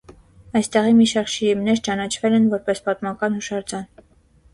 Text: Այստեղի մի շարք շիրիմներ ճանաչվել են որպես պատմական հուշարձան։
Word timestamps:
Այստեղի 0.59 0.93
մի 1.01 1.05
շարք 1.11 1.29
շիրիմներ 1.33 1.81
ճանաչվել 1.87 2.37
են 2.39 2.47
որպես 2.55 2.81
պատմական 2.89 3.37
հուշարձան։ 3.41 3.85